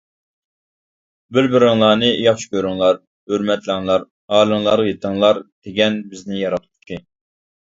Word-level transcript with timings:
«بىر-بىرىڭلارنى 1.37 2.09
ياخشى 2.27 2.49
كۆرۈڭلار، 2.57 2.97
ھۆرمەتلەڭلار، 3.35 4.07
ھالىڭلارغا 4.37 4.89
يېتىڭلار» 4.89 5.43
دېگەن 5.69 6.01
بىزنى 6.15 6.43
ياراتقۇچى. 6.43 7.01